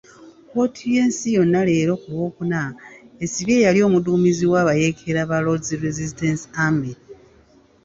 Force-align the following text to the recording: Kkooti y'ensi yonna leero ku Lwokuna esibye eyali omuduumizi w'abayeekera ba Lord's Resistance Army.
Kkooti 0.47 0.83
y'ensi 0.95 1.27
yonna 1.37 1.59
leero 1.69 1.93
ku 2.01 2.07
Lwokuna 2.13 2.61
esibye 3.23 3.53
eyali 3.59 3.79
omuduumizi 3.87 4.45
w'abayeekera 4.51 5.21
ba 5.29 5.37
Lord's 5.45 5.69
Resistance 5.85 6.43
Army. 6.65 6.93